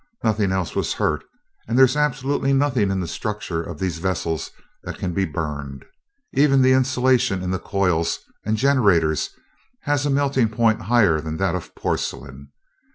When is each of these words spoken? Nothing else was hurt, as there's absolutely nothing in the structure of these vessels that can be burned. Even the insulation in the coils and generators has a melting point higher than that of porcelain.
Nothing 0.23 0.51
else 0.51 0.75
was 0.75 0.93
hurt, 0.93 1.23
as 1.67 1.75
there's 1.77 1.95
absolutely 1.95 2.53
nothing 2.53 2.89
in 2.89 2.99
the 3.01 3.07
structure 3.07 3.61
of 3.61 3.77
these 3.77 3.99
vessels 3.99 4.49
that 4.81 4.97
can 4.97 5.13
be 5.13 5.25
burned. 5.25 5.85
Even 6.33 6.63
the 6.63 6.73
insulation 6.73 7.43
in 7.43 7.51
the 7.51 7.59
coils 7.59 8.17
and 8.43 8.57
generators 8.57 9.29
has 9.81 10.03
a 10.03 10.09
melting 10.09 10.49
point 10.49 10.81
higher 10.81 11.21
than 11.21 11.37
that 11.37 11.53
of 11.53 11.75
porcelain. 11.75 12.51